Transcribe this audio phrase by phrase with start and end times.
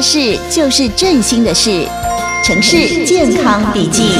[0.00, 1.86] 的事就是振兴的事，
[2.42, 4.12] 城市健康笔记。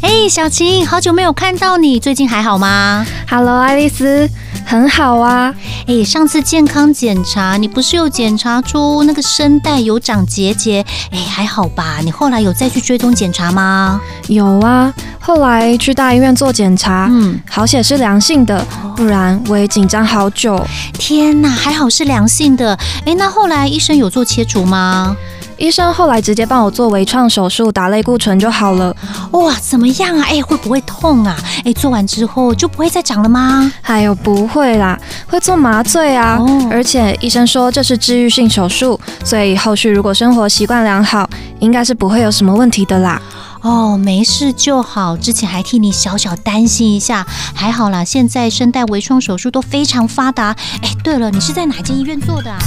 [0.00, 4.30] 嘿，小晴，好久没有看到你，最近还好吗？Hello，爱丽丝，
[4.74, 5.54] 很好啊。
[5.86, 10.84] 哎，上次健康检查，你不是有检查出那个声带有长结节？
[11.12, 12.00] 哎，还好吧？
[12.02, 14.00] 你后来有再去追踪检查吗？
[14.26, 20.60] 有啊，后来去大医院做检查，嗯，好险是良性的，不然我也紧张好久。
[20.94, 22.76] 天哪，还好是良性的。
[23.06, 25.16] 哎，那后来医生有做切除吗？
[25.64, 28.94] 医生后来直接帮我做微创手术，打类固醇就好了。
[29.30, 30.26] 哇，怎么样啊？
[30.28, 31.34] 哎，会不会痛啊？
[31.64, 33.72] 哎，做完之后就不会再长了吗？
[33.80, 36.36] 哎呦，不会啦，会做麻醉啊。
[36.38, 41.26] 哦，而且医生说这是治愈性手术，所以后续如果生活习惯良好，
[41.60, 43.18] 应该是不会有什么问题的啦。
[43.62, 45.16] 哦，没事就好。
[45.16, 48.04] 之前还替你小小担心一下，还好啦。
[48.04, 50.54] 现在声带微创手术都非常发达。
[50.82, 52.58] 哎，对了，你是在哪间医院做的啊？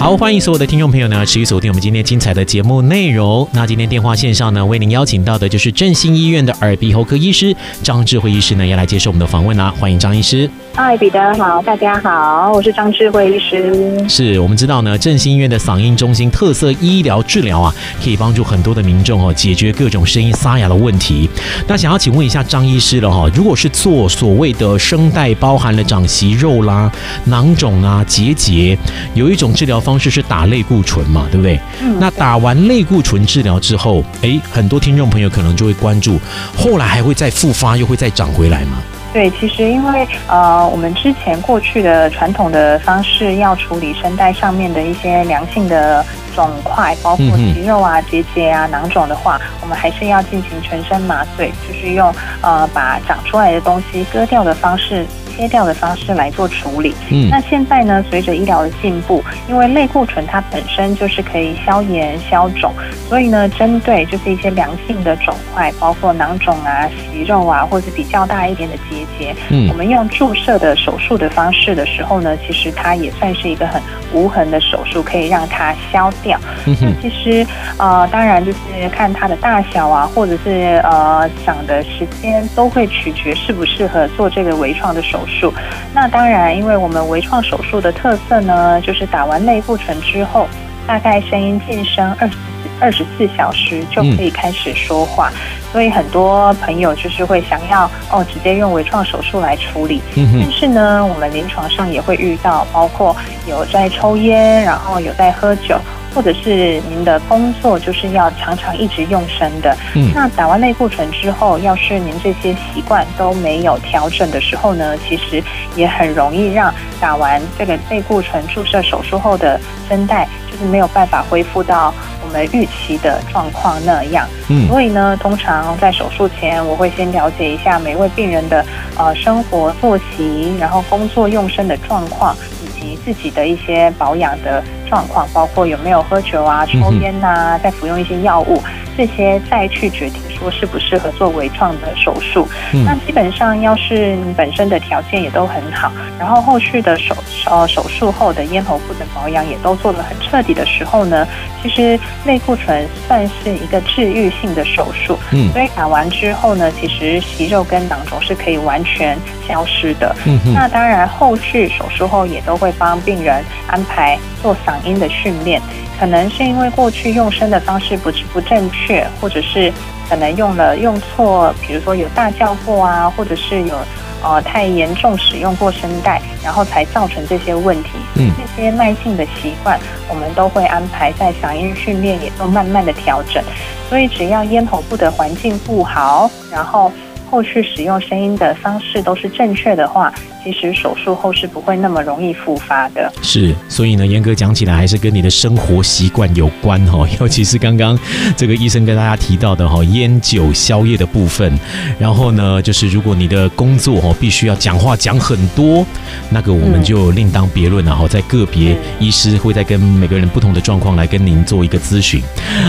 [0.00, 3.46] 好，欢迎所有的听众朋友呢，持续锁定我们今天精彩的节目内容。
[3.52, 9.70] 那今天电话线上呢，为您邀请到的就是振兴医院的耳鼻喉科医师张智慧医师呢，要来接受我们的访问啦。
[9.78, 10.48] 欢迎张医师。
[10.72, 14.08] 嗨，彼得好，大家好，我是张智慧医师。
[14.08, 21.28] 是我们知道呢，振兴医院的嗓音中心特色医疗治疗啊，可以帮助很多的民众哦，解决各种声音沙哑的问题。
[21.66, 26.90] 那想要请问一下张医师了哈，如果是做所谓的声带包含了长息肉啦、
[27.24, 28.78] 囊肿啊、结节，
[29.14, 29.90] 有一种治疗方。
[29.90, 31.58] 方式是打类固醇嘛，对不对？
[31.82, 31.96] 嗯。
[31.98, 36.16] 那打完类固醇治疗之后，哎，很多听众朋友可能就会关注，
[36.56, 38.80] 后来还会再复发，又会再长回来吗？
[39.12, 55.04] 对，其实因为呃，我们之前过去的传统的方式要处理声带上面的一些良性的肿块，包括息肉啊、结节啊、囊肿的话，我们还是要进行全身麻醉，就是用呃把长出来的东西割掉的方式。
[55.40, 56.94] 切掉的方式来做处理。
[57.10, 62.70] 嗯，那现在呢，随着医疗的进步，因为类固醇它本身就是可以消炎消肿，
[63.08, 73.80] 所以呢，针对就是一些良性的肿块，包括囊肿啊、息肉啊，或者比较大一点的结节，嗯，我们用注射的手术的方式的时候呢，其实它也算是一个很
[74.12, 76.38] 无痕的手术，可以让它消掉。
[76.66, 77.46] 嗯，那其实
[77.78, 78.58] 呃，当然就是
[78.92, 85.29] 看它的大小啊，或者是呃长的时间，都会取决适不适合做这个微创的手术。
[85.38, 85.52] 术，
[85.94, 90.48] 那当然，因为我们微创手术的特色呢，就是打完类固醇之后，
[90.86, 92.34] 大概声音晋升二十
[92.80, 95.36] 二十四小时就可以开始说话，嗯、
[95.70, 100.00] 所以很多朋友就是会想要哦，直接用微创手术来处理。
[100.16, 103.14] 嗯、但是呢，我们临床上也会遇到，包括
[103.46, 105.78] 有在抽烟，然后有在喝酒。
[106.14, 115.42] 或者是您的工作就是要常常一直用声的，嗯，那打完类固醇之后，要是您这些习惯都没有调整的时候呢，其实
[115.76, 121.94] 也很容易让打完这个类固醇注射手术后的声带就是没有办法恢复到
[122.24, 124.26] 我们预期的状况那样。
[124.48, 128.64] 嗯，所以呢，通常在手术前，我会先了解一下每位病人的
[128.96, 132.36] 呃生活作息，然后工作用声的状况。
[132.80, 138.60] 及自己的一些保养的状况，包括有没有喝酒啊、抽烟呐、啊，再服用一些药物，
[138.96, 142.48] 这些再去决定说适不适合做微创的手术。
[142.72, 147.14] 嗯、那基本上，要是你本身的条件也都很好，然后后续的手
[147.46, 151.28] 呃手术后的咽喉部的保养也都做得很彻底的时候呢，
[151.62, 155.16] 其实内固醇算是一个治愈性的手术。
[155.30, 160.16] 嗯，所以打完之后呢，其实息肉跟囊肿是可以完全消失的。
[160.24, 162.72] 嗯哼，那当然后续手术后也都会。
[162.80, 165.60] 帮病人安排做嗓音的训练，
[165.98, 169.70] 可能是因为过去用声的方式不不正确，或者是
[170.08, 173.74] 可能用了用错，比如说有大叫过啊，或者是有
[174.22, 177.90] 呃太严重使用过声带，然后才造成这些问题。
[178.16, 183.42] 嗯，这些慢性的习惯，我们都会安排在嗓音训练，也都慢慢的调整。
[183.88, 186.92] 所以只要咽喉部的环境不好，然后
[187.30, 190.12] 后续使用声音的方式都是正确的话。
[190.42, 197.98] 其实手术后是不会那么容易复发的，是，所以呢，严格讲起来还是跟你的生活习惯有关哦， 尤其是刚刚
[198.36, 201.52] 这个医生跟大家提到的哈，烟酒宵夜的部分，
[201.98, 205.84] 然后呢，就是如果你的工作哈必须要讲话讲很多，
[206.30, 212.22] 那个我们就另当别论了哈，在个别医师会在跟每个人不同的状况来跟您做一个咨询。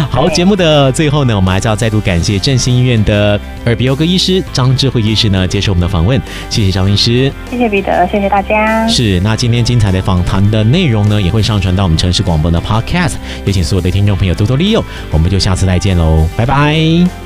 [0.10, 6.20] 好，节目的最后呢，我们还是要再度感谢振兴医院的耳鼻喉科医师张智慧医师呢接受我们的访问，
[6.50, 7.32] 谢谢张医师。
[7.50, 8.88] 谢谢彼得，谢谢大家。
[8.88, 13.14] 是，那今天精彩的访谈的内容呢，也会上传到我们城市广播的 Podcast，
[13.46, 14.84] 也请所有的听众朋友多多利用。
[15.12, 16.76] 我们就下次再见喽，拜拜，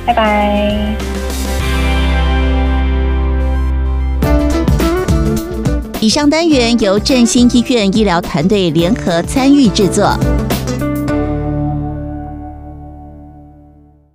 [0.05, 0.73] 拜拜。
[6.01, 10.15] 以上单元由振兴医院医疗团队联合参与制作。